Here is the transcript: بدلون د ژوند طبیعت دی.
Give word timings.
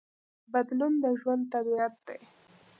بدلون 0.51 0.93
د 1.03 1.05
ژوند 1.19 1.43
طبیعت 1.53 1.93
دی. 2.07 2.19